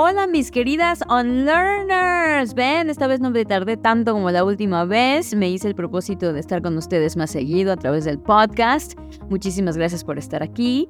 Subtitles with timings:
[0.00, 2.54] Hola mis queridas Unlearners.
[2.54, 5.34] Ven, esta vez no me tardé tanto como la última vez.
[5.34, 8.96] Me hice el propósito de estar con ustedes más seguido a través del podcast.
[9.28, 10.86] Muchísimas gracias por estar aquí.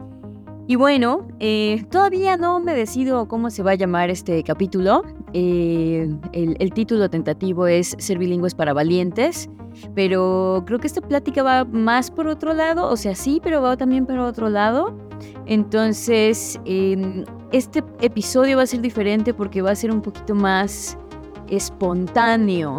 [0.66, 5.02] Y bueno, eh, todavía no me decido cómo se va a llamar este capítulo.
[5.32, 9.48] Eh, el, título tentativo es Ser bilingües para valientes,
[9.94, 13.78] pero creo que esta plática va más por otro lado, o sea, sí, pero va
[13.78, 14.98] también por otro lado.
[15.46, 20.98] Entonces, eh, este episodio va a ser diferente porque va a ser un poquito más
[21.48, 22.78] espontáneo.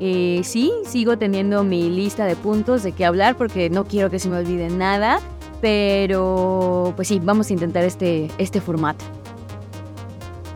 [0.00, 4.18] Eh, sí, sigo teniendo mi lista de puntos de qué hablar porque no quiero que
[4.18, 5.20] se me olvide nada.
[5.60, 9.04] Pero, pues sí, vamos a intentar este, este formato.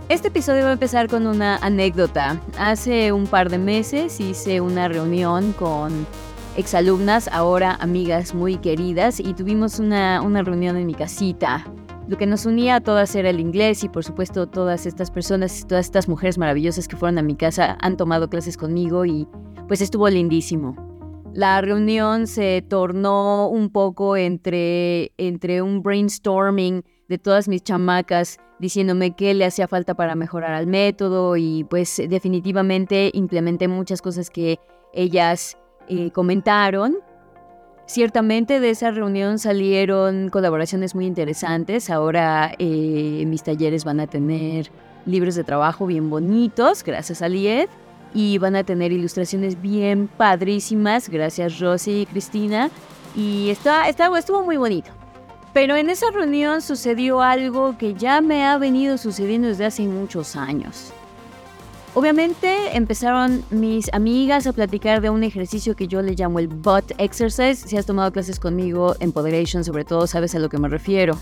[0.09, 2.41] Este episodio va a empezar con una anécdota.
[2.59, 6.07] Hace un par de meses hice una reunión con
[6.57, 11.67] exalumnas, ahora amigas muy queridas, y tuvimos una, una reunión en mi casita.
[12.07, 15.67] Lo que nos unía a todas era el inglés y por supuesto todas estas personas,
[15.67, 19.27] todas estas mujeres maravillosas que fueron a mi casa han tomado clases conmigo y
[19.69, 20.77] pues estuvo lindísimo.
[21.33, 29.17] La reunión se tornó un poco entre, entre un brainstorming de todas mis chamacas diciéndome
[29.17, 34.59] qué le hacía falta para mejorar al método y pues definitivamente implementé muchas cosas que
[34.93, 35.57] ellas
[35.89, 36.97] eh, comentaron
[37.87, 41.91] Ciertamente de esa reunión salieron colaboraciones muy interesantes.
[41.91, 44.71] Ahora eh, mis talleres van a tener
[45.05, 47.69] libros de trabajo bien bonitos, gracias a Lied,
[48.15, 52.71] y van a tener ilustraciones bien padrísimas, gracias Rosy y Cristina.
[53.15, 54.91] Y está, está, estuvo muy bonito.
[55.53, 60.37] Pero en esa reunión sucedió algo que ya me ha venido sucediendo desde hace muchos
[60.37, 60.93] años.
[61.97, 66.91] Obviamente empezaron mis amigas a platicar de un ejercicio que yo le llamo el butt
[66.99, 67.69] exercise.
[67.69, 71.17] Si has tomado clases conmigo, Empoderation sobre todo, sabes a lo que me refiero.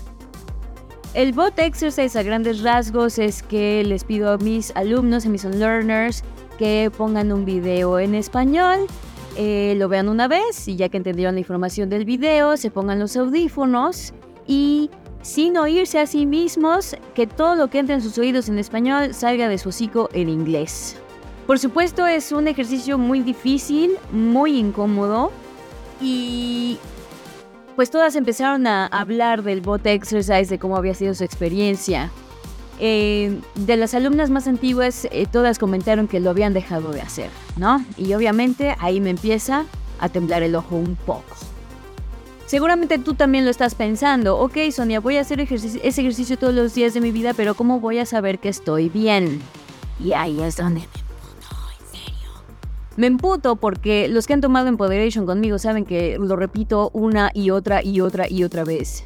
[1.13, 5.45] El butt exercise a grandes rasgos es que les pido a mis alumnos, a mis
[5.45, 6.23] learners,
[6.57, 8.87] que pongan un video en español,
[9.37, 12.99] eh, lo vean una vez y ya que entendieron la información del video, se pongan
[12.99, 14.11] los audífonos
[14.47, 14.89] y
[15.23, 19.15] sin oírse a sí mismos, que todo lo que entra en sus oídos en español
[19.15, 20.97] salga de su hocico en inglés.
[21.47, 25.31] Por supuesto es un ejercicio muy difícil, muy incómodo
[25.99, 26.77] y
[27.75, 32.11] pues todas empezaron a hablar del bot exercise, de cómo había sido su experiencia.
[32.79, 37.29] Eh, de las alumnas más antiguas, eh, todas comentaron que lo habían dejado de hacer,
[37.55, 37.83] ¿no?
[37.97, 39.65] Y obviamente ahí me empieza
[39.99, 41.35] a temblar el ojo un poco.
[42.53, 44.37] Seguramente tú también lo estás pensando.
[44.37, 47.79] Ok, Sonia, voy a hacer ese ejercicio todos los días de mi vida, pero ¿cómo
[47.79, 49.41] voy a saber que estoy bien?
[49.99, 52.29] Y ahí es donde me emputo, en serio.
[52.95, 57.49] Me emputo porque los que han tomado Empoderation conmigo saben que lo repito una y
[57.49, 59.05] otra y otra y otra vez.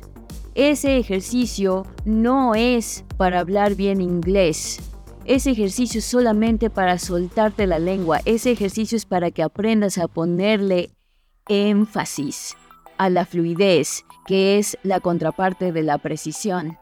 [0.53, 4.81] Ese ejercicio no es para hablar bien inglés.
[5.23, 8.19] Ese ejercicio es solamente para soltarte la lengua.
[8.25, 10.91] Ese ejercicio es para que aprendas a ponerle
[11.47, 12.57] énfasis
[12.97, 16.77] a la fluidez, que es la contraparte de la precisión.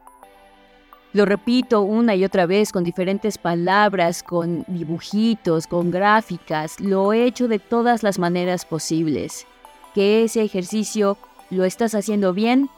[1.13, 7.23] Lo repito una y otra vez con diferentes palabras, con dibujitos, con gráficas, lo he
[7.23, 9.47] hecho de todas las maneras posibles.
[9.93, 11.17] Que ese ejercicio
[11.49, 12.69] lo estás haciendo bien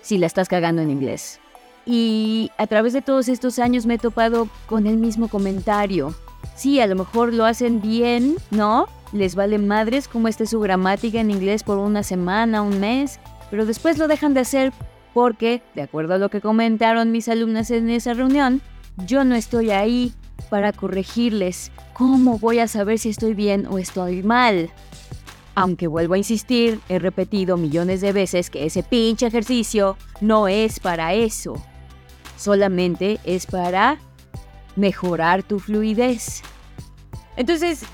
[0.00, 1.40] si la estás cagando en inglés.
[1.84, 6.14] Y a través de todos estos años me he topado con el mismo comentario.
[6.54, 8.86] Sí, a lo mejor lo hacen bien, ¿no?
[9.12, 13.66] Les vale madres cómo esté su gramática en inglés por una semana, un mes, pero
[13.66, 14.72] después lo dejan de hacer
[15.14, 18.62] porque, de acuerdo a lo que comentaron mis alumnas en esa reunión,
[19.06, 20.12] yo no estoy ahí
[20.48, 21.70] para corregirles.
[21.92, 24.70] ¿Cómo voy a saber si estoy bien o estoy mal?
[25.54, 30.80] Aunque vuelvo a insistir, he repetido millones de veces que ese pinche ejercicio no es
[30.80, 31.62] para eso.
[32.38, 33.98] Solamente es para
[34.76, 36.42] mejorar tu fluidez.
[37.36, 37.84] Entonces,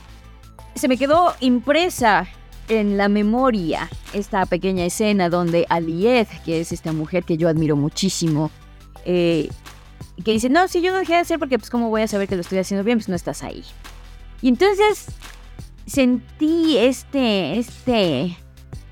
[0.79, 2.27] se me quedó impresa
[2.69, 7.77] en la memoria esta pequeña escena donde Aliet, que es esta mujer que yo admiro
[7.77, 8.51] muchísimo,
[9.05, 9.49] eh,
[10.25, 12.29] que dice, no, si yo no dejé de hacer porque pues cómo voy a saber
[12.29, 13.65] que lo estoy haciendo bien, pues no estás ahí.
[14.43, 15.07] Y entonces
[15.87, 18.37] sentí este, este,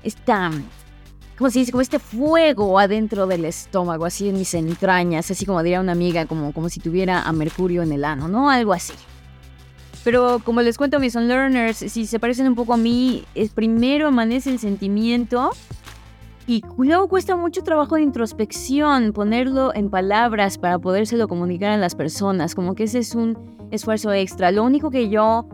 [0.03, 0.51] esta,
[1.37, 1.71] ¿cómo se dice?
[1.71, 6.25] Como este fuego adentro del estómago, así en mis entrañas, así como diría una amiga,
[6.25, 8.49] como, como si tuviera a Mercurio en el ano, ¿no?
[8.49, 8.93] Algo así.
[10.07, 14.07] Pero como les cuento mis unlearners, si se parecen un poco a mí, es primero
[14.07, 15.49] amanece el sentimiento
[16.47, 21.93] y luego cuesta mucho trabajo de introspección, ponerlo en palabras para podérselo comunicar a las
[21.93, 23.37] personas, como que ese es un
[23.69, 24.49] esfuerzo extra.
[24.53, 25.45] Lo único que yo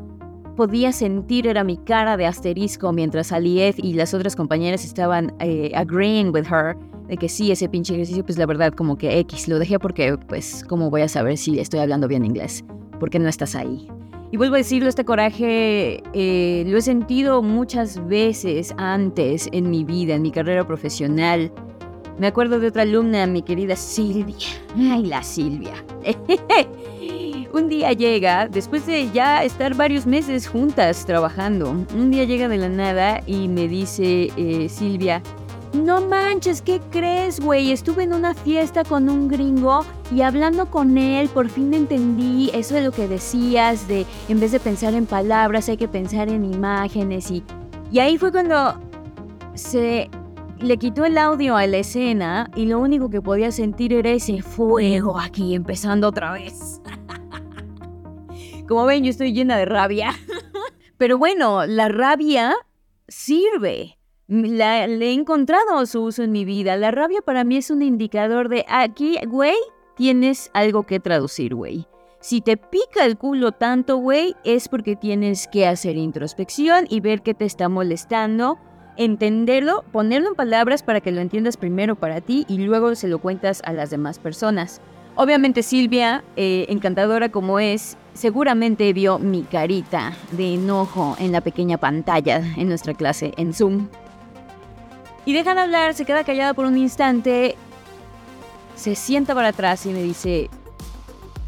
[0.56, 5.72] podía sentir era mi cara de asterisco mientras Aliet y las otras compañeras estaban eh,
[5.74, 6.78] agreeing with her,
[7.08, 10.16] de que sí, ese pinche ejercicio, pues la verdad como que X, lo dejé porque
[10.28, 12.64] pues cómo voy a saber si estoy hablando bien inglés,
[13.00, 13.88] porque no estás ahí.
[14.34, 19.84] Y vuelvo a decirlo, este coraje eh, lo he sentido muchas veces antes en mi
[19.84, 21.52] vida, en mi carrera profesional.
[22.18, 24.48] Me acuerdo de otra alumna, mi querida Silvia.
[24.76, 25.76] Ay, la Silvia.
[27.54, 32.58] un día llega, después de ya estar varios meses juntas trabajando, un día llega de
[32.58, 35.22] la nada y me dice eh, Silvia,
[35.74, 37.72] no manches, ¿qué crees, güey?
[37.72, 42.76] Estuve en una fiesta con un gringo y hablando con él, por fin entendí eso
[42.76, 46.46] de lo que decías, de en vez de pensar en palabras, hay que pensar en
[46.46, 47.32] imágenes.
[47.32, 47.44] Y,
[47.92, 48.80] y ahí fue cuando
[49.56, 50.10] se
[50.60, 54.42] le quitó el audio a la escena y lo único que podía sentir era ese
[54.42, 56.82] fuego aquí, empezando otra vez.
[58.68, 60.12] Como ven, yo estoy llena de rabia.
[60.98, 62.54] Pero bueno, la rabia
[63.08, 63.98] sirve
[64.28, 66.78] la, le he encontrado su uso en mi vida.
[66.78, 69.56] La rabia para mí es un indicador de aquí, güey,
[69.96, 71.88] tienes algo que traducir, güey.
[72.20, 77.22] Si te pica el culo tanto, güey, es porque tienes que hacer introspección y ver
[77.22, 78.58] qué te está molestando,
[78.96, 83.20] entenderlo, ponerlo en palabras para que lo entiendas primero para ti y luego se lo
[83.20, 84.80] cuentas a las demás personas.
[85.16, 91.78] Obviamente Silvia, eh, encantadora como es, seguramente vio mi carita de enojo en la pequeña
[91.78, 93.90] pantalla en nuestra clase en Zoom.
[95.26, 97.56] Y dejan hablar, se queda callada por un instante,
[98.76, 100.50] se sienta para atrás y me dice,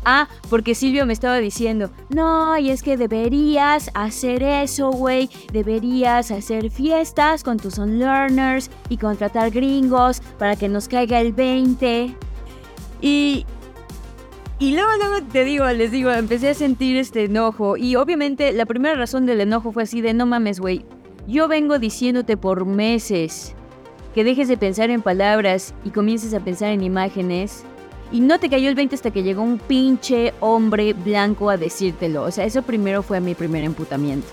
[0.05, 6.31] ah, porque Silvio me estaba diciendo, no, y es que deberías hacer eso, güey, deberías
[6.31, 12.15] hacer fiestas con tus learners y contratar gringos para que nos caiga el 20.
[13.01, 13.45] Y...
[14.57, 17.75] Y luego, luego te digo, les digo, empecé a sentir este enojo.
[17.75, 20.85] Y obviamente la primera razón del enojo fue así de, no mames, güey.
[21.27, 23.53] Yo vengo diciéndote por meses
[24.15, 27.65] que dejes de pensar en palabras y comiences a pensar en imágenes.
[28.13, 32.23] Y no te cayó el 20 hasta que llegó un pinche hombre blanco a decírtelo.
[32.23, 34.27] O sea, eso primero fue mi primer emputamiento.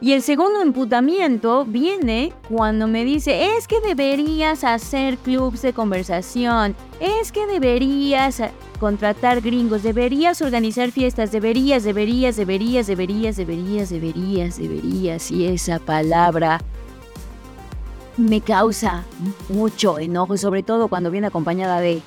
[0.00, 6.74] Y el segundo emputamiento viene cuando me dice, es que deberías hacer clubs de conversación,
[7.00, 8.40] es que deberías
[8.78, 15.30] contratar gringos, deberías organizar fiestas, deberías, deberías, deberías, deberías, deberías, deberías, deberías.
[15.32, 16.62] Y esa palabra
[18.18, 19.04] me causa
[19.48, 22.02] mucho enojo, sobre todo cuando viene acompañada de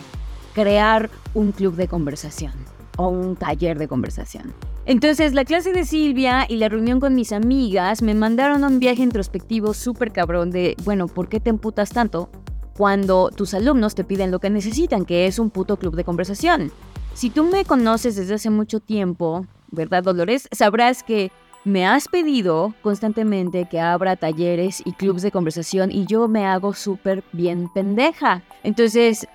[0.54, 2.54] crear un club de conversación
[2.98, 4.54] o un taller de conversación.
[4.86, 8.80] Entonces, la clase de Silvia y la reunión con mis amigas me mandaron a un
[8.80, 12.30] viaje introspectivo súper cabrón de, bueno, ¿por qué te emputas tanto
[12.75, 16.72] cuando tus alumnos te piden lo que necesitan, que es un puto club de conversación?
[17.14, 20.50] Si tú me conoces desde hace mucho tiempo, ¿verdad, Dolores?
[20.52, 21.31] Sabrás que
[21.63, 26.74] me has pedido constantemente que abra talleres y clubs de conversación y yo me hago
[26.74, 28.42] súper bien pendeja.
[28.63, 29.28] Entonces,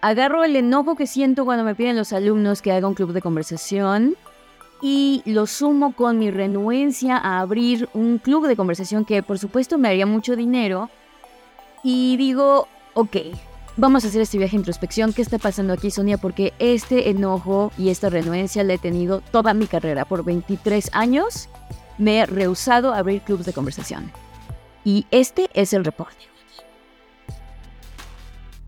[0.00, 3.22] agarro el enojo que siento cuando me piden los alumnos que haga un club de
[3.22, 4.16] conversación
[4.80, 9.78] y lo sumo con mi renuencia a abrir un club de conversación que por supuesto
[9.78, 10.90] me haría mucho dinero.
[11.84, 13.16] Y digo, ok,
[13.78, 15.12] vamos a hacer este viaje de introspección.
[15.12, 16.18] ¿Qué está pasando aquí, Sonia?
[16.18, 21.48] Porque este enojo y esta renuencia la he tenido toda mi carrera por 23 años
[21.96, 24.12] me he rehusado a abrir clubes de conversación.
[24.84, 26.24] Y este es el reporte.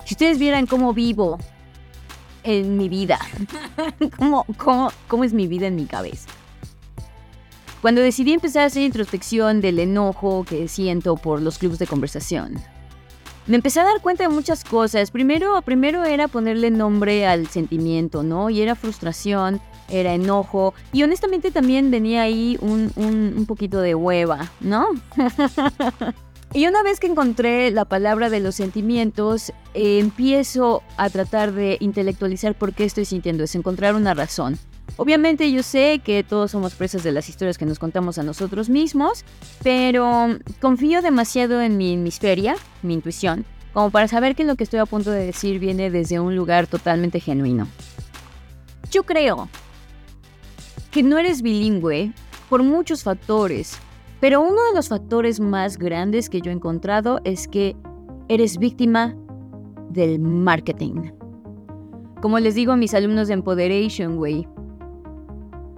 [0.04, 1.38] Si ustedes vieran cómo vivo
[2.42, 3.18] en mi vida,
[4.18, 6.28] cómo, cómo, cómo es mi vida en mi cabeza.
[7.80, 12.60] Cuando decidí empezar a hacer introspección del enojo que siento por los clubes de conversación,
[13.46, 15.10] me empecé a dar cuenta de muchas cosas.
[15.10, 18.50] Primero, primero era ponerle nombre al sentimiento, ¿no?
[18.50, 24.50] Y era frustración, era enojo y honestamente también venía ahí un, un, poquito de hueva,
[24.60, 24.88] ¿no?
[26.54, 31.76] y una vez que encontré la palabra de los sentimientos, eh, empiezo a tratar de
[31.80, 34.58] intelectualizar por qué estoy sintiendo es encontrar una razón.
[34.96, 38.68] Obviamente yo sé que todos somos presas de las historias que nos contamos a nosotros
[38.68, 39.24] mismos,
[39.62, 44.80] pero confío demasiado en mi hemisferia, mi intuición, como para saber que lo que estoy
[44.80, 47.66] a punto de decir viene desde un lugar totalmente genuino.
[48.90, 49.48] Yo creo
[50.90, 52.12] que no eres bilingüe
[52.48, 53.78] por muchos factores,
[54.20, 57.76] pero uno de los factores más grandes que yo he encontrado es que
[58.28, 59.16] eres víctima
[59.90, 61.12] del marketing.
[62.20, 64.46] Como les digo a mis alumnos de Empoderation, güey,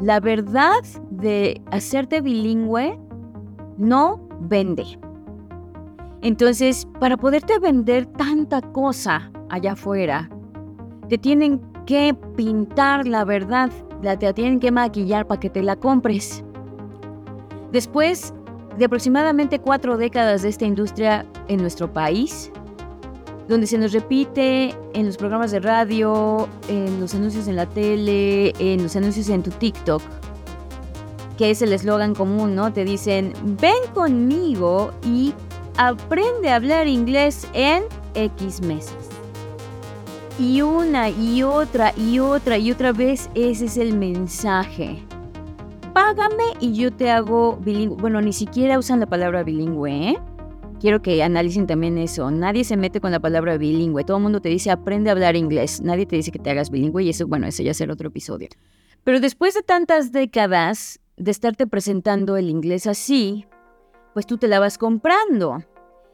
[0.02, 2.98] la verdad de hacerte bilingüe
[3.78, 4.98] no vende.
[6.22, 10.28] Entonces, para poderte vender tanta cosa allá afuera,
[11.08, 13.70] te tienen que pintar la verdad
[14.02, 16.44] la te tienen que maquillar para que te la compres.
[17.70, 18.34] Después
[18.76, 22.50] de aproximadamente cuatro décadas de esta industria en nuestro país,
[23.52, 28.54] donde se nos repite en los programas de radio, en los anuncios en la tele,
[28.58, 30.00] en los anuncios en tu TikTok,
[31.36, 32.72] que es el eslogan común, ¿no?
[32.72, 35.34] Te dicen, ven conmigo y
[35.76, 37.82] aprende a hablar inglés en
[38.14, 38.94] X meses.
[40.38, 45.02] Y una y otra y otra y otra vez ese es el mensaje.
[45.92, 48.00] Págame y yo te hago bilingüe.
[48.00, 50.18] Bueno, ni siquiera usan la palabra bilingüe, ¿eh?
[50.82, 52.28] Quiero que analicen también eso.
[52.32, 54.02] Nadie se mete con la palabra bilingüe.
[54.02, 55.80] Todo el mundo te dice aprende a hablar inglés.
[55.80, 58.48] Nadie te dice que te hagas bilingüe y eso, bueno, eso ya será otro episodio.
[59.04, 63.46] Pero después de tantas décadas de estarte presentando el inglés así,
[64.12, 65.62] pues tú te la vas comprando.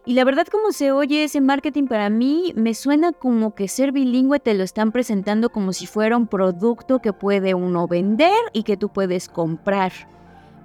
[0.05, 3.93] Y la verdad como se oye ese marketing para mí me suena como que ser
[3.93, 8.65] bilingüe te lo están presentando como si fuera un producto que puede uno vender y
[8.65, 9.93] que tú puedes comprar.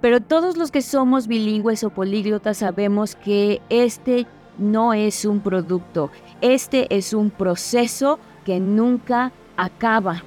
[0.04, 4.26] Pero todos los que somos bilingües o políglotas sabemos que este
[4.58, 6.10] no es un producto,
[6.42, 10.22] este es un proceso que nunca acaba.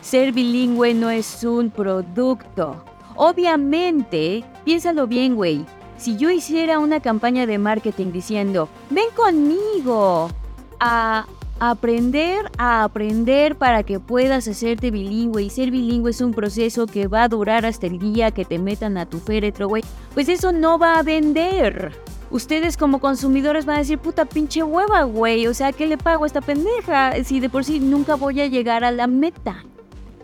[0.00, 2.84] Ser bilingüe no es un producto.
[3.16, 5.66] Obviamente, piénsalo bien, güey.
[5.96, 10.30] Si yo hiciera una campaña de marketing diciendo, ven conmigo
[10.78, 11.26] a
[11.58, 17.08] aprender a aprender para que puedas hacerte bilingüe y ser bilingüe es un proceso que
[17.08, 19.82] va a durar hasta el día que te metan a tu féretro, güey.
[20.14, 21.92] Pues eso no va a vender.
[22.30, 25.46] Ustedes como consumidores van a decir, puta pinche hueva, güey.
[25.46, 27.12] O sea, ¿qué le pago a esta pendeja?
[27.24, 29.64] Si de por sí nunca voy a llegar a la meta.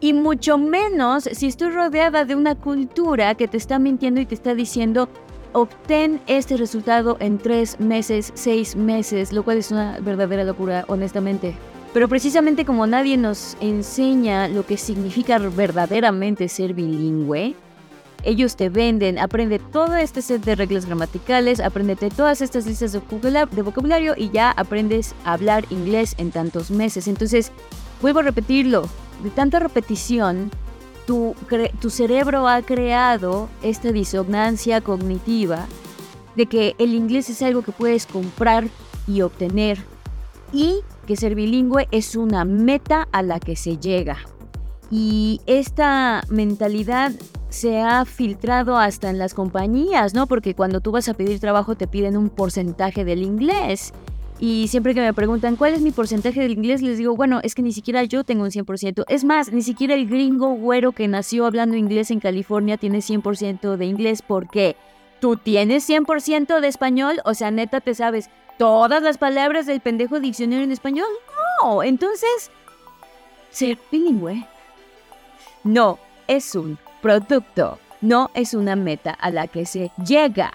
[0.00, 4.34] Y mucho menos si estoy rodeada de una cultura que te está mintiendo y te
[4.34, 5.08] está diciendo,
[5.52, 11.54] obtén este resultado en tres meses, seis meses, lo cual es una verdadera locura, honestamente.
[11.92, 17.54] Pero precisamente como nadie nos enseña lo que significa verdaderamente ser bilingüe,
[18.24, 23.62] ellos te venden, aprende todo este set de reglas gramaticales, apréndete todas estas listas de
[23.62, 27.08] vocabulario y ya aprendes a hablar inglés en tantos meses.
[27.08, 27.50] Entonces,
[28.00, 28.88] vuelvo a repetirlo,
[29.24, 30.50] de tanta repetición,
[31.06, 31.34] tu,
[31.90, 35.66] cerebro ha creado esta disonancia cognitiva
[36.36, 38.64] de que el inglés es algo que puedes comprar
[39.06, 39.78] y obtener
[40.52, 44.18] y que ser bilingüe es una meta a la que se llega.
[44.90, 47.12] Y esta mentalidad
[47.48, 50.26] se ha filtrado hasta en las compañías, ¿no?
[50.26, 53.92] Porque cuando tú vas a pedir trabajo te piden un porcentaje del inglés.
[54.44, 57.54] Y siempre que me preguntan cuál es mi porcentaje del inglés, les digo, bueno, es
[57.54, 59.04] que ni siquiera yo tengo un 100%.
[59.06, 63.76] Es más, ni siquiera el gringo güero que nació hablando inglés en California tiene 100%
[63.76, 64.20] de inglés.
[64.20, 64.74] ¿Por qué?
[65.20, 67.20] ¿Tú tienes 100% de español?
[67.24, 71.06] O sea, neta, ¿te sabes todas las palabras del pendejo diccionario en español?
[71.62, 71.84] No.
[71.84, 72.50] Entonces,
[73.50, 74.44] ser bilingüe
[75.62, 80.52] no es un producto, no es una meta a la que se llega.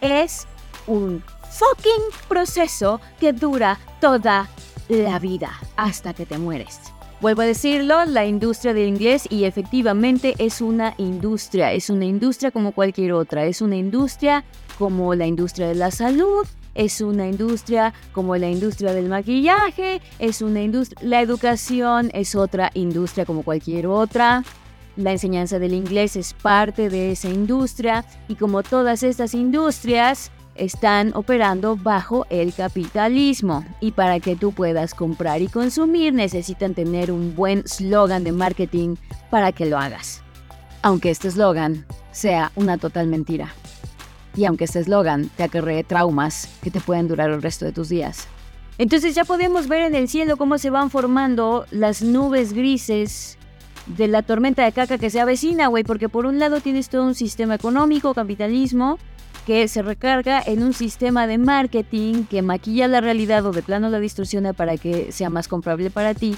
[0.00, 0.48] Es
[0.88, 1.22] un
[1.58, 4.48] fucking proceso que dura toda
[4.88, 6.80] la vida hasta que te mueres.
[7.20, 12.50] Vuelvo a decirlo, la industria del inglés y efectivamente es una industria, es una industria
[12.50, 14.44] como cualquier otra, es una industria
[14.78, 20.42] como la industria de la salud, es una industria como la industria del maquillaje, es
[20.42, 24.44] una industria, la educación es otra industria como cualquier otra.
[24.96, 31.12] La enseñanza del inglés es parte de esa industria y como todas estas industrias, están
[31.14, 37.34] operando bajo el capitalismo y para que tú puedas comprar y consumir necesitan tener un
[37.34, 38.96] buen slogan de marketing
[39.30, 40.22] para que lo hagas.
[40.82, 43.52] Aunque este slogan sea una total mentira.
[44.36, 47.88] Y aunque este eslogan te acarree traumas que te pueden durar el resto de tus
[47.88, 48.28] días.
[48.78, 53.35] Entonces ya podemos ver en el cielo cómo se van formando las nubes grises
[53.86, 57.04] de la tormenta de caca que se avecina, güey, porque por un lado tienes todo
[57.04, 58.98] un sistema económico, capitalismo,
[59.46, 63.88] que se recarga en un sistema de marketing que maquilla la realidad o de plano
[63.88, 66.36] la distorsiona para que sea más comprable para ti.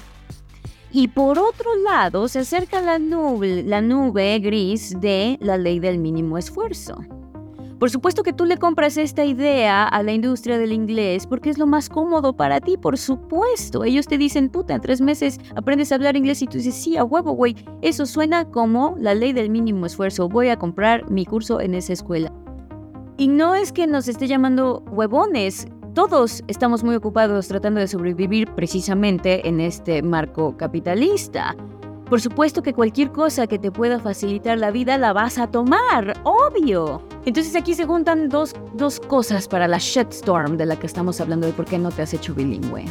[0.91, 5.99] Y por otro lado, se acerca la nube, la nube gris de la ley del
[5.99, 6.97] mínimo esfuerzo.
[7.79, 11.57] Por supuesto que tú le compras esta idea a la industria del inglés porque es
[11.57, 13.85] lo más cómodo para ti, por supuesto.
[13.85, 16.97] Ellos te dicen, puta, en tres meses aprendes a hablar inglés y tú dices, sí,
[16.97, 17.55] a huevo, güey.
[17.81, 20.27] Eso suena como la ley del mínimo esfuerzo.
[20.27, 22.33] Voy a comprar mi curso en esa escuela.
[23.17, 28.53] Y no es que nos esté llamando huevones, todos estamos muy ocupados tratando de sobrevivir
[28.55, 31.55] precisamente en este marco capitalista.
[32.09, 36.19] Por supuesto que cualquier cosa que te pueda facilitar la vida la vas a tomar,
[36.23, 37.03] obvio.
[37.25, 41.45] Entonces aquí se juntan dos, dos cosas para la shitstorm de la que estamos hablando
[41.45, 42.85] de por qué no te has hecho bilingüe.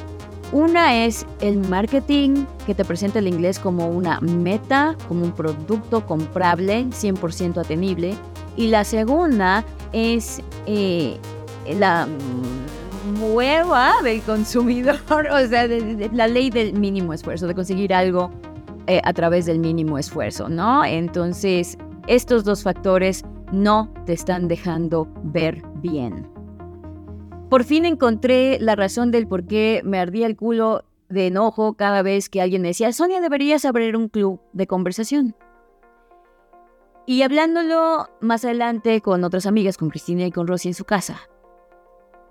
[0.52, 6.06] Una es el marketing que te presenta el inglés como una meta, como un producto
[6.06, 8.14] comprable, 100% atenible.
[8.56, 11.18] Y la segunda es eh,
[11.76, 12.06] la
[13.20, 15.66] hueva del consumidor, o sea,
[16.12, 18.30] la ley del mínimo esfuerzo, de conseguir algo
[18.88, 20.82] eh, a través del mínimo esfuerzo, ¿no?
[20.82, 21.76] Entonces,
[22.06, 26.26] estos dos factores no te están dejando ver bien.
[27.50, 32.00] Por fin encontré la razón del por qué me ardía el culo de enojo cada
[32.00, 35.36] vez que alguien me decía, Sonia, deberías abrir un club de conversación.
[37.04, 41.20] Y hablándolo más adelante con otras amigas, con Cristina y con Rosy en su casa,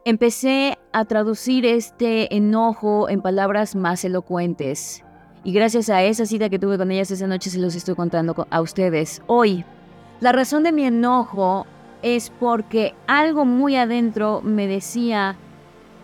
[0.06, 5.04] empecé a traducir este enojo en palabras más elocuentes
[5.48, 8.46] y gracias a esa cita que tuve con ellas esa noche se los estoy contando
[8.50, 9.64] a ustedes hoy.
[10.20, 11.66] La razón de mi enojo
[12.02, 15.38] es porque algo muy adentro me decía,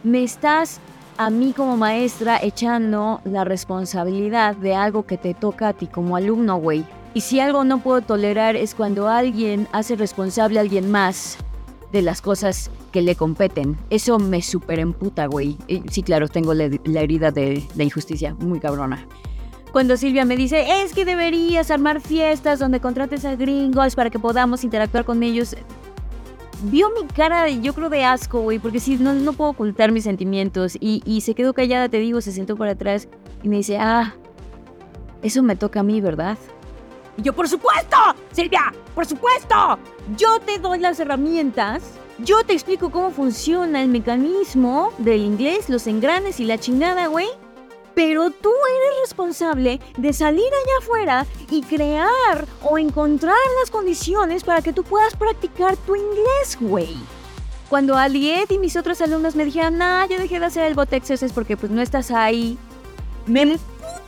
[0.06, 0.80] me estás
[1.18, 6.16] a mí como maestra echando la responsabilidad de algo que te toca a ti como
[6.16, 6.86] alumno, güey.
[7.14, 11.36] Y si algo no puedo tolerar es cuando alguien hace responsable a alguien más
[11.92, 13.78] de las cosas que le competen.
[13.90, 15.58] Eso me super emputa, güey.
[15.92, 19.06] Sí, claro, tengo la herida de la injusticia muy cabrona
[19.74, 24.20] cuando Silvia me dice, es que deberías armar fiestas donde contrates a gringos para que
[24.20, 25.56] podamos interactuar con ellos.
[26.66, 30.04] Vio mi cara, yo creo, de asco, güey, porque sí, no, no puedo ocultar mis
[30.04, 30.78] sentimientos.
[30.80, 33.08] Y, y se quedó callada, te digo, se sentó por atrás
[33.42, 34.14] y me dice, ah,
[35.24, 36.38] eso me toca a mí, ¿verdad?
[37.18, 37.98] Y yo, por supuesto,
[38.32, 39.80] Silvia, por supuesto.
[40.16, 41.82] Yo te doy las herramientas.
[42.20, 47.28] Yo te explico cómo funciona el mecanismo del inglés, los engranes y la chingada, güey.
[47.96, 54.62] Pero tú eres responsable de salir allá afuera y crear o encontrar las condiciones para
[54.62, 56.96] que tú puedas practicar tu inglés, güey.
[57.70, 60.94] Cuando Aliet y mis otros alumnos me dijeron, nah, yo dejé de hacer el bot
[60.94, 62.58] es porque pues no estás ahí,
[63.28, 63.58] me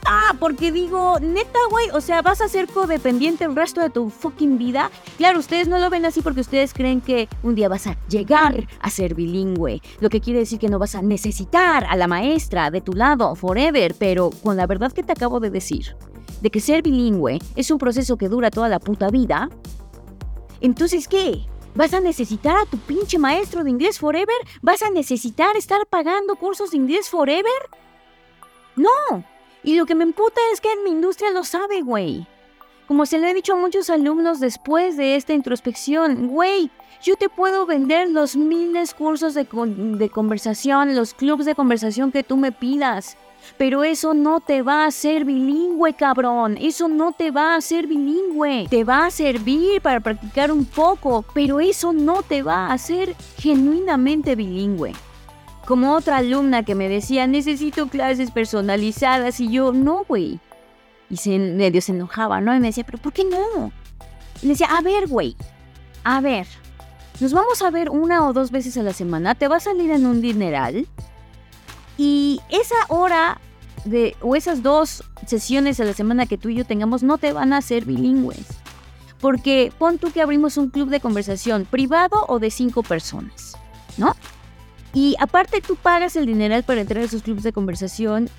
[0.07, 4.11] Ah, porque digo, neta, güey, o sea, vas a ser codependiente el resto de tu
[4.11, 4.91] fucking vida.
[5.17, 8.67] Claro, ustedes no lo ven así porque ustedes creen que un día vas a llegar
[8.79, 12.69] a ser bilingüe, lo que quiere decir que no vas a necesitar a la maestra
[12.69, 15.95] de tu lado forever, pero con la verdad que te acabo de decir,
[16.39, 19.49] de que ser bilingüe es un proceso que dura toda la puta vida,
[20.61, 21.45] entonces, ¿qué?
[21.73, 24.35] ¿Vas a necesitar a tu pinche maestro de inglés forever?
[24.61, 27.51] ¿Vas a necesitar estar pagando cursos de inglés forever?
[28.75, 29.23] No,
[29.63, 32.27] y lo que me emputa es que en mi industria lo sabe, güey.
[32.87, 36.69] Como se lo he dicho a muchos alumnos después de esta introspección, güey,
[37.01, 39.47] yo te puedo vender los miles cursos de,
[39.97, 43.17] de conversación, los clubs de conversación que tú me pidas.
[43.57, 46.57] Pero eso no te va a hacer bilingüe, cabrón.
[46.59, 48.67] Eso no te va a hacer bilingüe.
[48.69, 53.15] Te va a servir para practicar un poco, pero eso no te va a hacer
[53.37, 54.93] genuinamente bilingüe
[55.65, 60.39] como otra alumna que me decía, necesito clases personalizadas y yo, no, güey.
[61.09, 62.55] Y se, medio se enojaba, ¿no?
[62.55, 63.71] Y me decía, pero ¿por qué no?
[64.41, 65.35] Y le decía, a ver, güey,
[66.03, 66.47] a ver,
[67.19, 69.91] nos vamos a ver una o dos veces a la semana, te va a salir
[69.91, 70.87] en un dineral
[71.97, 73.39] y esa hora
[73.85, 77.33] de, o esas dos sesiones a la semana que tú y yo tengamos no te
[77.33, 78.45] van a hacer bilingües.
[79.21, 83.57] Porque pon tú que abrimos un club de conversación privado o de cinco personas,
[83.97, 84.15] ¿no?
[84.95, 88.29] Y aparte tú pagas el dineral para entrar a esos clubes de conversación.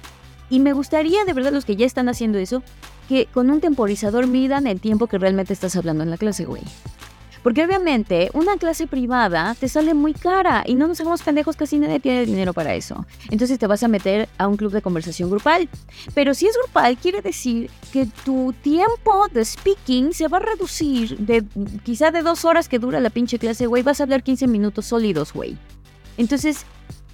[0.49, 2.63] Y me gustaría, de verdad, los que ya están haciendo eso,
[3.09, 6.63] que con un temporizador midan el tiempo que realmente estás hablando en la clase, güey.
[7.43, 11.79] Porque obviamente una clase privada te sale muy cara y no nos hagamos pendejos, casi
[11.79, 13.07] nadie tiene dinero para eso.
[13.31, 15.69] Entonces te vas a meter a un club de conversación grupal.
[16.15, 21.19] Pero si es grupal, quiere decir que tu tiempo de speaking se va a reducir
[21.19, 21.45] de
[21.85, 23.83] quizá de dos horas que dura la pinche clase, güey.
[23.83, 25.57] Vas a hablar 15 minutos sólidos, güey.
[26.17, 26.65] Entonces,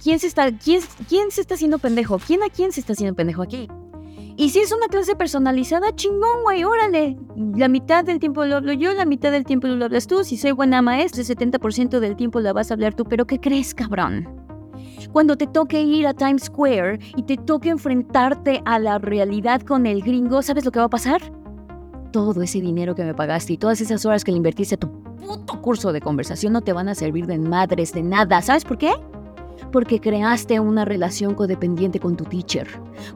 [0.01, 2.19] ¿quién se está, quién, quién se está haciendo pendejo?
[2.19, 3.67] ¿Quién a quién se está haciendo pendejo aquí?
[4.35, 7.17] Y si es una clase personalizada, chingón, güey, órale.
[7.55, 10.23] La mitad del tiempo lo hablo yo, la mitad del tiempo lo hablas tú.
[10.23, 13.03] Si soy buena maestra, el 70% del tiempo la vas a hablar tú.
[13.03, 14.27] Pero ¿qué crees, cabrón?
[15.11, 19.85] Cuando te toque ir a Times Square y te toque enfrentarte a la realidad con
[19.85, 21.21] el gringo, ¿sabes lo que va a pasar?
[22.11, 25.03] Todo ese dinero que me pagaste y todas esas horas que le invertiste a tu
[25.23, 28.41] puto curso de conversación no te van a servir de madres, de nada.
[28.41, 28.93] ¿Sabes por qué?
[29.71, 32.67] Porque creaste una relación codependiente con tu teacher.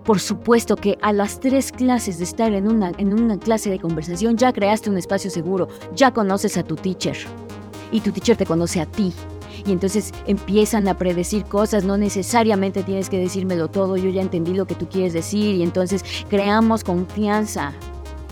[0.04, 3.80] Por supuesto que a las tres clases de estar en una, en una clase de
[3.80, 7.18] conversación ya creaste un espacio seguro, ya conoces a tu teacher.
[7.92, 9.14] Y tu teacher te conoce a ti.
[9.66, 14.54] Y entonces empiezan a predecir cosas, no necesariamente tienes que decírmelo todo, yo ya entendí
[14.54, 17.74] lo que tú quieres decir y entonces creamos confianza.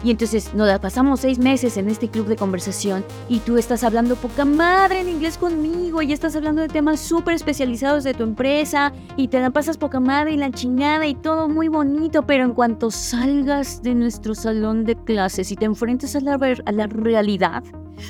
[0.06, 3.84] Y entonces nos la pasamos seis meses en este club de conversación y tú estás
[3.84, 8.22] hablando poca madre en inglés conmigo y estás hablando de temas súper especializados de tu
[8.22, 12.44] empresa y te la pasas poca madre y la chingada y todo muy bonito, pero
[12.44, 16.86] en cuanto salgas de nuestro salón de clases y te enfrentes a la, a la
[16.86, 17.64] realidad,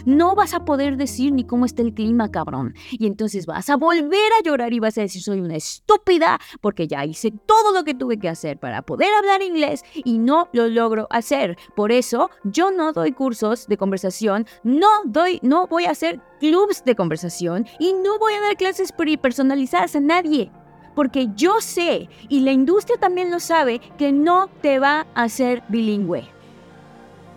[0.05, 2.73] No vas a poder decir ni cómo está el clima, cabrón.
[2.91, 6.87] Y entonces vas a volver a llorar y vas a decir soy una estúpida porque
[6.87, 10.67] ya hice todo lo que tuve que hacer para poder hablar inglés y no lo
[10.67, 11.57] logro hacer.
[11.75, 16.83] Por eso yo no doy cursos de conversación, no doy, no voy a hacer clubs
[16.85, 20.51] de conversación y no voy a dar clases personalizadas a nadie
[20.95, 25.61] porque yo sé, y la industria también lo sabe, que no te va a hacer
[25.67, 26.34] bilingüe.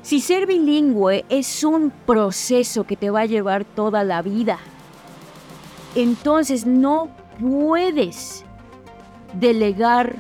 [0.09, 4.59] Si ser bilingüe es un proceso que te va a llevar toda la vida,
[5.95, 8.43] entonces no puedes
[9.35, 10.17] delegar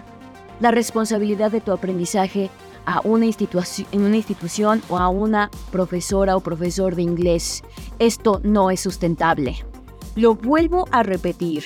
[0.61, 2.51] la responsabilidad de tu aprendizaje
[2.85, 3.25] a una,
[3.95, 7.63] una institución o a una profesora o profesor de inglés.
[7.99, 9.65] Esto no es sustentable.
[10.17, 11.65] Lo vuelvo a repetir.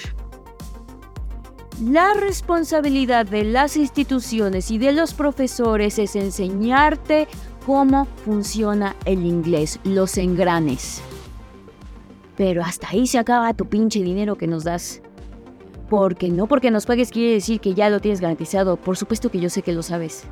[1.80, 7.26] La responsabilidad de las instituciones y de los profesores es enseñarte
[7.66, 11.02] cómo funciona el inglés, los engranes.
[12.36, 15.00] Pero hasta ahí se acaba tu pinche dinero que nos das.
[15.88, 18.76] Porque no porque nos pagues quiere decir que ya lo tienes garantizado.
[18.76, 20.24] Por supuesto que yo sé que lo sabes.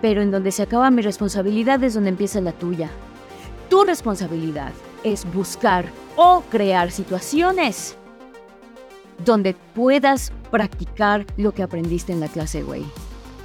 [0.00, 2.90] Pero en donde se acaba mi responsabilidad es donde empieza la tuya.
[3.68, 7.96] Tu responsabilidad es buscar o crear situaciones
[9.24, 12.84] donde puedas practicar lo que aprendiste en la clase, güey.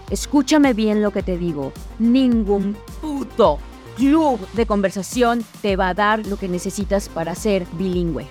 [0.10, 1.72] Escúchame bien lo que te digo.
[2.00, 3.60] Ningún puto
[3.98, 8.28] club de conversación te va a dar lo que necesitas para ser bilingüe.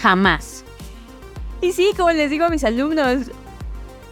[0.00, 0.64] Jamás.
[1.60, 3.30] Y sí, como les digo a mis alumnos,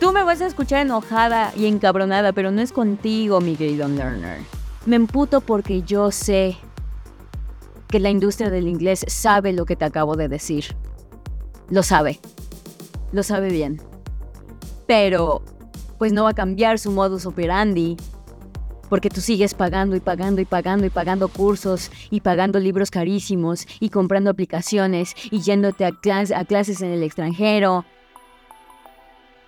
[0.01, 4.41] tú me vas a escuchar enojada y encabronada, pero no es contigo, mi querido learner.
[4.85, 6.57] Me emputo porque yo sé
[7.89, 10.77] que la industria del inglés sabe lo que te acabo de decir.
[11.71, 12.21] Lo sabe
[13.13, 13.81] lo sabe bien.
[14.87, 15.43] Pero,
[15.99, 17.97] pues no va a cambiar su modus operandi.
[18.89, 23.67] Porque tú sigues pagando y pagando y pagando y pagando cursos y pagando libros carísimos
[23.81, 27.85] y comprando aplicaciones y yéndote a, a clases en el extranjero.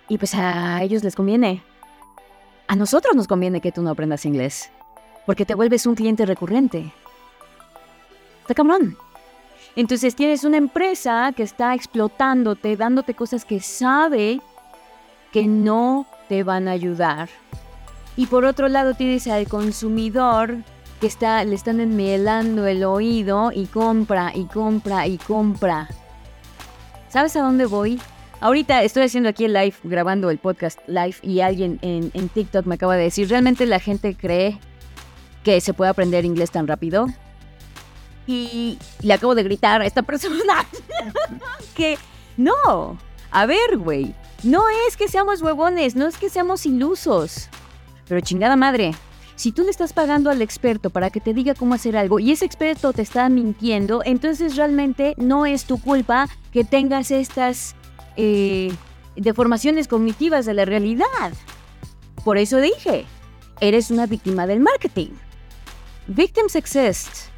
[0.09, 1.63] Y pues a ellos les conviene.
[2.67, 4.71] A nosotros nos conviene que tú no aprendas inglés.
[5.25, 6.91] Porque te vuelves un cliente recurrente.
[8.41, 8.97] Está cabrón.
[9.75, 14.41] Entonces tienes una empresa que está explotándote, dándote cosas que sabe
[15.31, 17.27] que no te van a ayudar.
[18.15, 20.57] Y por otro lado tienes al consumidor
[21.01, 25.89] que está, le están enmielando el oído y compra y compra y compra.
[27.09, 27.99] ¿Sabes a dónde voy?
[28.39, 32.65] Ahorita estoy haciendo aquí el live, grabando el podcast live y alguien en, en TikTok
[32.65, 34.57] me acaba de decir, ¿realmente la gente cree
[35.43, 37.07] que se puede aprender inglés tan rápido?
[38.29, 40.65] y le acabo de gritar a esta persona
[41.73, 41.97] que
[42.37, 42.97] no.
[43.31, 44.13] A ver, güey.
[44.43, 47.49] No es que seamos huevones, no es que seamos ilusos.
[48.07, 48.93] Pero chingada madre,
[49.35, 52.31] si tú le estás pagando al experto para que te diga cómo hacer algo y
[52.31, 57.75] ese experto te está mintiendo, entonces realmente no es tu culpa que tengas estas
[58.17, 58.73] eh,
[59.15, 61.33] deformaciones cognitivas de la realidad.
[62.23, 63.05] Por eso dije,
[63.61, 65.09] eres una víctima del marketing.
[66.07, 67.29] Victims exist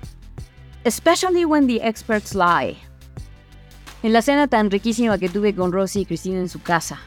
[0.83, 2.77] especially when the experts lie.
[4.03, 6.99] En la cena tan riquísima que tuve con Rosy y Cristina en su casa,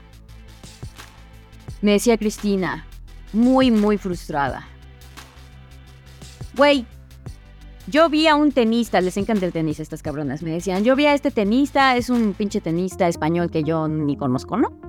[1.82, 2.86] me decía Cristina,
[3.32, 4.68] muy, muy frustrada.
[6.56, 6.86] Güey,
[7.88, 11.06] yo vi a un tenista, les encanta el tenis estas cabronas, me decían, yo vi
[11.06, 14.83] a este tenista, es un pinche tenista español que yo ni conozco, ¿no?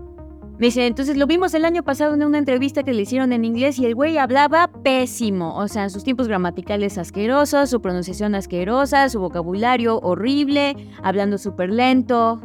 [0.58, 3.44] Me dice, entonces lo vimos el año pasado en una entrevista que le hicieron en
[3.44, 5.58] inglés y el güey hablaba pésimo.
[5.58, 12.40] O sea, sus tiempos gramaticales asquerosos, su pronunciación asquerosa, su vocabulario horrible, hablando súper lento.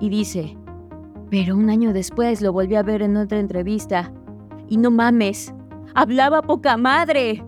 [0.00, 0.56] Y dice,
[1.30, 4.10] pero un año después lo volví a ver en otra entrevista.
[4.70, 5.52] Y no mames,
[5.94, 7.44] hablaba poca madre.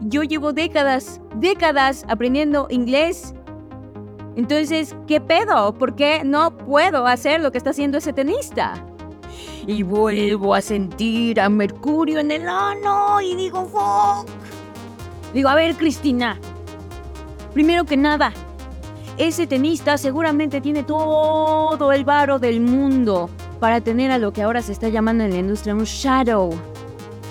[0.00, 3.34] Yo llevo décadas, décadas aprendiendo inglés.
[4.36, 5.74] Entonces, ¿qué pedo?
[5.74, 8.86] ¿Por qué no puedo hacer lo que está haciendo ese tenista?
[9.66, 14.28] Y vuelvo a sentir a Mercurio en el ano y digo, fuck.
[15.32, 16.38] Digo, a ver, Cristina,
[17.54, 18.32] primero que nada,
[19.18, 24.62] ese tenista seguramente tiene todo el varo del mundo para tener a lo que ahora
[24.62, 26.52] se está llamando en la industria un shadow.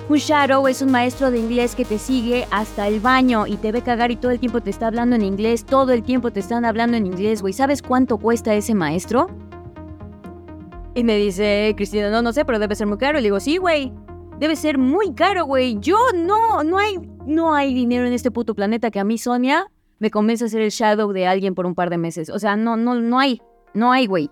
[0.09, 3.71] Un shadow es un maestro de inglés que te sigue hasta el baño y te
[3.71, 6.39] ve cagar y todo el tiempo te está hablando en inglés, todo el tiempo te
[6.39, 7.53] están hablando en inglés, güey.
[7.53, 9.29] ¿Sabes cuánto cuesta ese maestro?
[10.93, 13.17] Y me dice Cristina, no, no sé, pero debe ser muy caro.
[13.17, 13.93] Y le digo, sí, güey.
[14.39, 15.77] Debe ser muy caro, güey.
[15.79, 19.67] Yo no, no hay, no hay dinero en este puto planeta que a mí, Sonia,
[19.99, 22.29] me convence a ser el shadow de alguien por un par de meses.
[22.29, 23.41] O sea, no, no, no hay.
[23.73, 24.31] No hay, güey.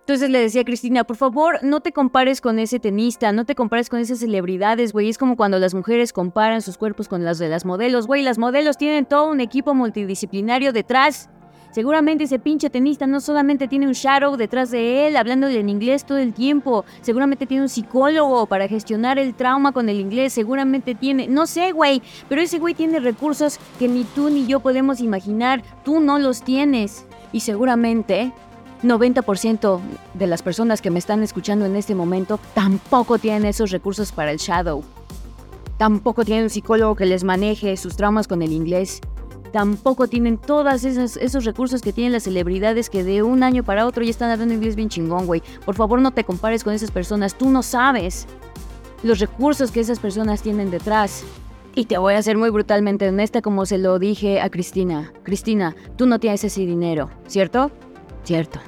[0.00, 3.54] Entonces le decía a Cristina, por favor, no te compares con ese tenista, no te
[3.54, 5.08] compares con esas celebridades, güey.
[5.08, 8.22] Es como cuando las mujeres comparan sus cuerpos con las de las modelos, güey.
[8.22, 11.30] Las modelos tienen todo un equipo multidisciplinario detrás.
[11.72, 16.04] Seguramente ese pinche tenista no solamente tiene un shadow detrás de él hablándole en inglés
[16.04, 20.96] todo el tiempo, seguramente tiene un psicólogo para gestionar el trauma con el inglés, seguramente
[20.96, 25.00] tiene, no sé, güey, pero ese güey tiene recursos que ni tú ni yo podemos
[25.00, 27.06] imaginar, tú no los tienes.
[27.32, 28.32] Y seguramente
[28.82, 29.80] 90%
[30.14, 34.32] de las personas que me están escuchando en este momento tampoco tienen esos recursos para
[34.32, 34.82] el shadow.
[35.76, 39.00] Tampoco tienen un psicólogo que les maneje sus traumas con el inglés.
[39.52, 44.04] Tampoco tienen todos esos recursos que tienen las celebridades que de un año para otro
[44.04, 45.42] ya están hablando inglés bien chingón, güey.
[45.64, 47.34] Por favor, no te compares con esas personas.
[47.34, 48.26] Tú no sabes
[49.02, 51.24] los recursos que esas personas tienen detrás.
[51.74, 55.12] Y te voy a ser muy brutalmente honesta como se lo dije a Cristina.
[55.22, 57.70] Cristina, tú no tienes ese dinero, ¿cierto?
[58.24, 58.60] Cierto.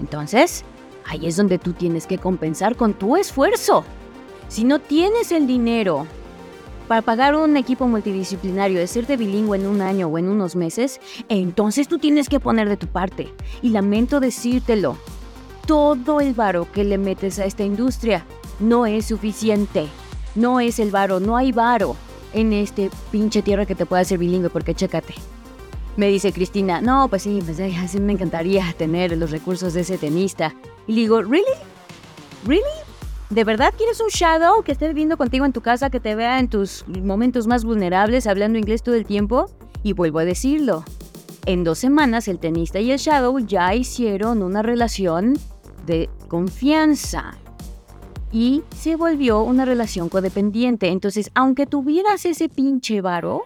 [0.00, 0.64] Entonces,
[1.06, 3.84] ahí es donde tú tienes que compensar con tu esfuerzo.
[4.48, 6.06] Si no tienes el dinero
[6.92, 11.00] para pagar un equipo multidisciplinario, de serte bilingüe en un año o en unos meses,
[11.30, 13.32] entonces tú tienes que poner de tu parte.
[13.62, 14.98] Y lamento decírtelo,
[15.66, 18.26] todo el varo que le metes a esta industria
[18.60, 19.86] no es suficiente.
[20.34, 21.96] No es el varo, no hay varo
[22.34, 25.14] en este pinche tierra que te pueda hacer bilingüe, porque chécate.
[25.96, 27.56] Me dice Cristina, no, pues sí, pues
[27.90, 30.54] sí, me encantaría tener los recursos de ese tenista.
[30.86, 31.46] Y le digo, ¿really?
[32.44, 32.81] ¿Really?
[33.32, 36.38] ¿De verdad quieres un shadow que esté viviendo contigo en tu casa, que te vea
[36.38, 39.46] en tus momentos más vulnerables, hablando inglés todo el tiempo?
[39.82, 40.84] Y vuelvo a decirlo.
[41.46, 45.38] En dos semanas el tenista y el shadow ya hicieron una relación
[45.86, 47.38] de confianza.
[48.32, 50.88] Y se volvió una relación codependiente.
[50.88, 53.44] Entonces, aunque tuvieras ese pinche varo,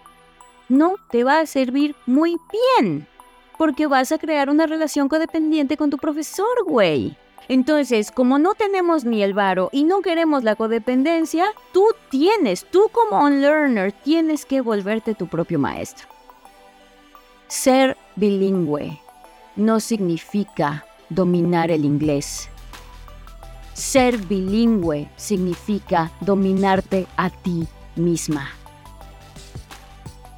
[0.67, 2.35] no te va a servir muy
[2.81, 3.07] bien.
[3.57, 7.15] Porque vas a crear una relación codependiente con tu profesor, güey.
[7.49, 12.89] Entonces, como no tenemos ni el varo y no queremos la codependencia, tú tienes, tú
[12.91, 16.07] como un learner, tienes que volverte tu propio maestro.
[17.47, 18.99] Ser bilingüe
[19.55, 22.49] no significa dominar el inglés.
[23.73, 28.49] Ser bilingüe significa dominarte a ti misma.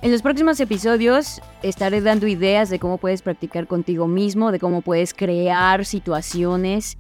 [0.02, 4.82] En los próximos episodios estaré dando ideas de cómo puedes practicar contigo mismo, de cómo
[4.82, 6.96] puedes crear situaciones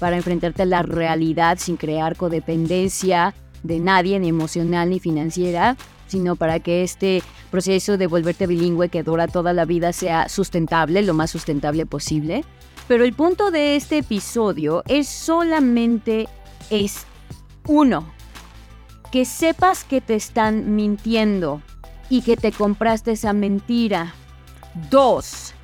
[0.00, 5.76] para enfrentarte a la realidad sin crear codependencia de nadie, ni emocional ni financiera,
[6.08, 11.02] sino para que este proceso de volverte bilingüe que dura toda la vida sea sustentable,
[11.02, 12.44] lo más sustentable posible.
[12.88, 16.26] Pero el punto de este episodio es solamente
[16.68, 17.06] es
[17.68, 18.12] uno,
[19.12, 21.62] que sepas que te están mintiendo
[22.10, 24.12] y que te compraste esa mentira.
[24.90, 25.54] Dos,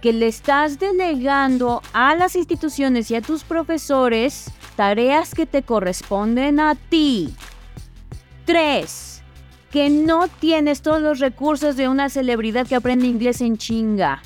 [0.00, 6.60] que le estás delegando a las instituciones y a tus profesores tareas que te corresponden
[6.60, 7.34] a ti.
[8.46, 9.22] Tres,
[9.70, 14.22] que no tienes todos los recursos de una celebridad que aprende inglés en chinga.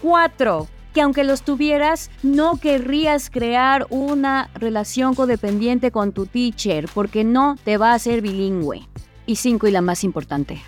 [0.00, 7.24] Cuatro, que aunque los tuvieras, no querrías crear una relación codependiente con tu teacher porque
[7.24, 8.88] no te va a ser bilingüe.
[9.32, 10.60] Y cinco, y la más importante.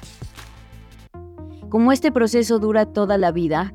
[1.68, 3.74] Como este proceso dura toda la vida,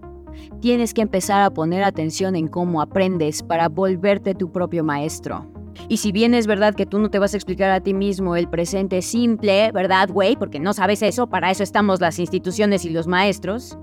[0.62, 5.46] tienes que empezar a poner atención en cómo aprendes para volverte tu propio maestro.
[5.90, 8.36] Y si bien es verdad que tú no te vas a explicar a ti mismo
[8.36, 10.36] el presente simple, ¿verdad, güey?
[10.36, 13.78] Porque no sabes eso, para eso estamos las instituciones y los maestros.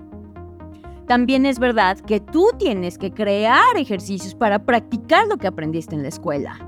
[1.06, 6.02] También es verdad que tú tienes que crear ejercicios para practicar lo que aprendiste en
[6.02, 6.58] la escuela.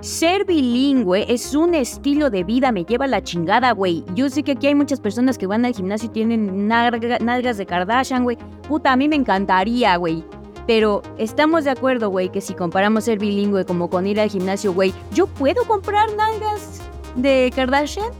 [0.00, 4.04] Ser bilingüe es un estilo de vida, me lleva la chingada, güey.
[4.14, 7.66] Yo sé que aquí hay muchas personas que van al gimnasio y tienen nalgas de
[7.66, 8.38] Kardashian, güey.
[8.68, 10.24] Puta, a mí me encantaría, güey.
[10.68, 14.72] Pero estamos de acuerdo, güey, que si comparamos ser bilingüe como con ir al gimnasio,
[14.72, 16.80] güey, ¿yo puedo comprar nalgas
[17.16, 18.12] de Kardashian?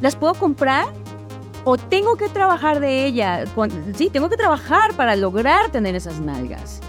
[0.00, 0.86] ¿Las puedo comprar?
[1.64, 3.44] ¿O tengo que trabajar de ella?
[3.94, 6.80] Sí, tengo que trabajar para lograr tener esas nalgas.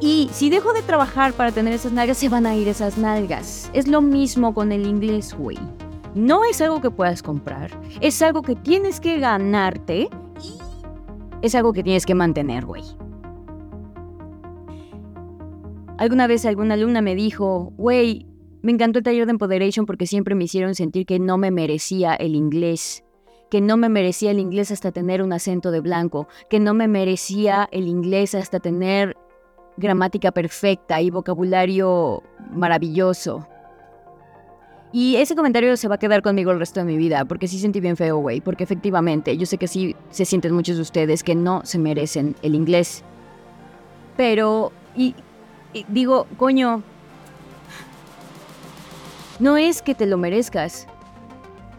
[0.00, 3.70] Y si dejo de trabajar para tener esas nalgas, se van a ir esas nalgas.
[3.72, 5.58] Es lo mismo con el inglés, güey.
[6.14, 10.08] No es algo que puedas comprar, es algo que tienes que ganarte
[10.42, 10.58] y
[11.42, 12.82] es algo que tienes que mantener, güey.
[15.98, 18.26] Alguna vez alguna alumna me dijo, güey,
[18.62, 22.14] me encantó el taller de Empoderation porque siempre me hicieron sentir que no me merecía
[22.14, 23.04] el inglés,
[23.50, 26.88] que no me merecía el inglés hasta tener un acento de blanco, que no me
[26.88, 29.16] merecía el inglés hasta tener
[29.76, 33.46] gramática perfecta y vocabulario maravilloso.
[34.92, 37.58] Y ese comentario se va a quedar conmigo el resto de mi vida, porque sí
[37.58, 41.22] sentí bien feo, güey, porque efectivamente yo sé que sí se sienten muchos de ustedes
[41.22, 43.02] que no se merecen el inglés.
[44.16, 45.14] Pero, y,
[45.88, 46.82] digo, coño,
[49.38, 50.86] no es que te lo merezcas,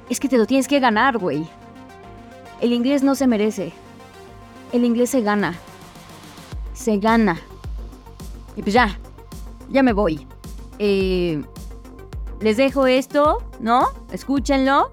[0.09, 1.47] es que te lo tienes que ganar, güey.
[2.61, 3.73] El inglés no se merece.
[4.73, 5.55] El inglés se gana.
[6.73, 7.39] Se gana.
[8.57, 8.99] Y pues ya,
[9.69, 10.27] ya me voy.
[10.79, 11.41] Eh,
[12.41, 13.87] les dejo esto, ¿no?
[14.11, 14.89] Escúchenlo.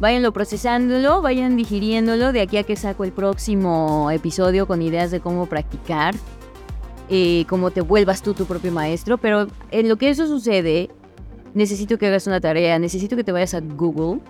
[0.00, 5.20] Váyanlo procesándolo, vayan digiriéndolo de aquí a que saco el próximo episodio con ideas de
[5.20, 6.16] cómo practicar,
[7.08, 9.18] eh, cómo te vuelvas tú tu propio maestro.
[9.18, 10.90] Pero en lo que eso sucede,
[11.54, 14.20] necesito que hagas una tarea, necesito que te vayas a Google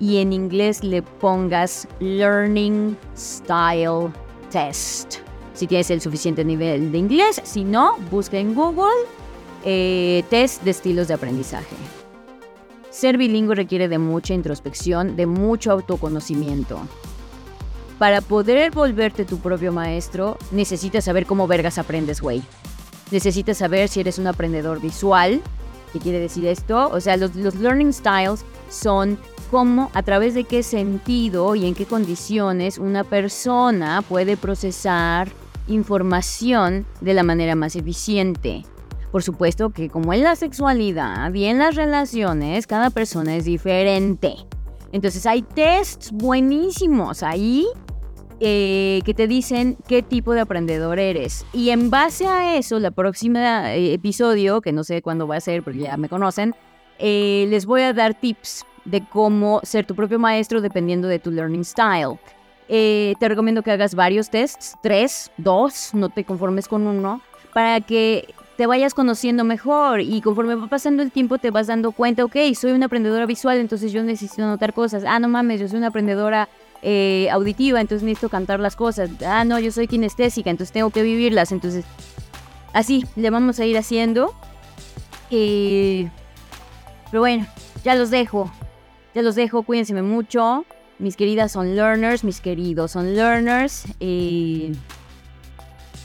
[0.00, 4.10] y en inglés le pongas Learning Style
[4.50, 5.25] Test.
[5.56, 8.92] Si tienes el suficiente nivel de inglés, si no, busca en Google
[9.64, 11.74] eh, test de estilos de aprendizaje.
[12.90, 16.78] Ser bilingüe requiere de mucha introspección, de mucho autoconocimiento.
[17.98, 22.42] Para poder volverte tu propio maestro, necesitas saber cómo vergas aprendes, güey.
[23.10, 25.40] Necesitas saber si eres un aprendedor visual.
[25.94, 26.90] ¿Qué quiere decir esto?
[26.90, 29.18] O sea, los, los learning styles son
[29.50, 35.30] cómo, a través de qué sentido y en qué condiciones una persona puede procesar
[35.66, 38.64] información de la manera más eficiente.
[39.12, 44.34] Por supuesto que como en la sexualidad y en las relaciones, cada persona es diferente.
[44.92, 47.66] Entonces hay tests buenísimos ahí
[48.38, 51.46] eh, que te dicen qué tipo de aprendedor eres.
[51.52, 55.40] Y en base a eso, la próxima eh, episodio, que no sé cuándo va a
[55.40, 56.54] ser porque ya me conocen,
[56.98, 61.30] eh, les voy a dar tips de cómo ser tu propio maestro dependiendo de tu
[61.30, 62.18] learning style.
[62.68, 67.20] Te recomiendo que hagas varios tests, tres, dos, no te conformes con uno,
[67.52, 71.92] para que te vayas conociendo mejor y conforme va pasando el tiempo te vas dando
[71.92, 75.04] cuenta, ok, soy una aprendedora visual, entonces yo necesito anotar cosas.
[75.06, 76.48] Ah, no mames, yo soy una aprendedora
[76.82, 79.10] eh, auditiva, entonces necesito cantar las cosas.
[79.24, 81.52] Ah, no, yo soy kinestésica, entonces tengo que vivirlas.
[81.52, 81.84] Entonces,
[82.72, 84.34] así le vamos a ir haciendo.
[85.30, 86.08] Eh,
[87.10, 87.46] pero bueno,
[87.84, 88.50] ya los dejo.
[89.14, 90.64] Ya los dejo, cuídense mucho.
[90.98, 93.84] Mis queridas son learners, mis queridos son learners.
[94.00, 94.72] Eh,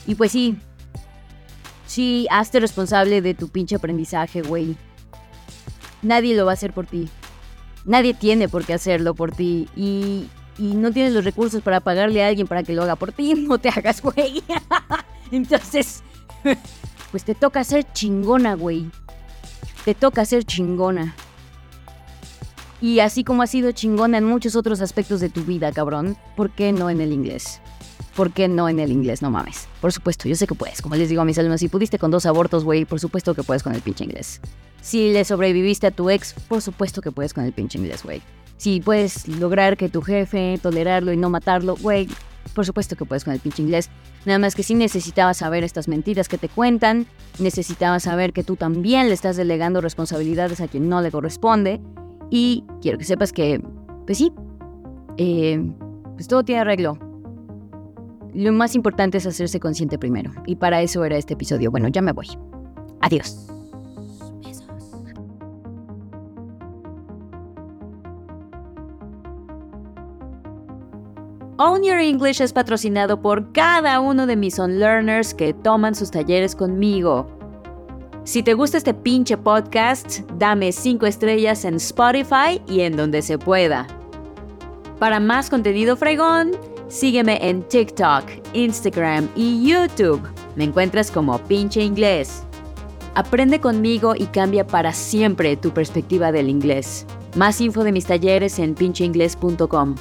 [0.06, 0.56] y pues sí,
[1.92, 4.76] Sí, hazte responsable de tu pinche aprendizaje, güey.
[6.00, 7.10] Nadie lo va a hacer por ti.
[7.84, 9.68] Nadie tiene por qué hacerlo por ti.
[9.76, 10.26] Y,
[10.56, 13.34] y no tienes los recursos para pagarle a alguien para que lo haga por ti.
[13.46, 14.42] No te hagas, güey.
[15.30, 16.02] Entonces,
[17.10, 18.90] pues te toca ser chingona, güey.
[19.84, 21.14] Te toca ser chingona.
[22.82, 26.50] Y así como has sido chingona en muchos otros aspectos de tu vida, cabrón, ¿por
[26.50, 27.60] qué no en el inglés?
[28.16, 29.22] ¿Por qué no en el inglés?
[29.22, 29.68] No mames.
[29.80, 30.82] Por supuesto, yo sé que puedes.
[30.82, 33.44] Como les digo a mis alumnos, si pudiste con dos abortos, güey, por supuesto que
[33.44, 34.40] puedes con el pinche inglés.
[34.80, 38.20] Si le sobreviviste a tu ex, por supuesto que puedes con el pinche inglés, güey.
[38.56, 42.08] Si puedes lograr que tu jefe, tolerarlo y no matarlo, güey,
[42.52, 43.90] por supuesto que puedes con el pinche inglés.
[44.24, 47.06] Nada más que sí necesitabas saber estas mentiras que te cuentan,
[47.38, 51.80] necesitabas saber que tú también le estás delegando responsabilidades a quien no le corresponde.
[52.34, 53.62] Y quiero que sepas que,
[54.06, 54.32] pues sí,
[55.18, 55.62] eh,
[56.16, 56.98] pues todo tiene arreglo
[58.34, 60.32] lo más importante es hacerse consciente primero.
[60.46, 61.70] Y para eso era este episodio.
[61.70, 62.26] Bueno, ya me voy.
[63.00, 63.48] Adiós.
[71.58, 76.56] Own Your English es patrocinado por cada uno de mis on-learners que toman sus talleres
[76.56, 77.41] conmigo.
[78.24, 83.38] Si te gusta este pinche podcast, dame 5 estrellas en Spotify y en donde se
[83.38, 83.86] pueda.
[84.98, 86.52] Para más contenido fregón,
[86.92, 90.20] Sígueme en TikTok, Instagram y YouTube.
[90.56, 92.42] Me encuentras como pinche inglés.
[93.14, 97.06] Aprende conmigo y cambia para siempre tu perspectiva del inglés.
[97.34, 99.94] Más info de mis talleres en pincheinglés.com.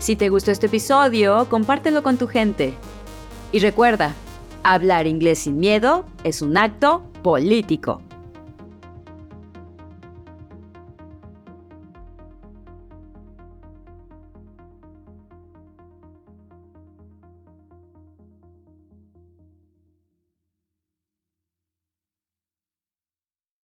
[0.00, 2.74] Si te gustó este episodio, compártelo con tu gente.
[3.52, 4.12] Y recuerda,
[4.64, 8.07] hablar inglés sin miedo es un acto político.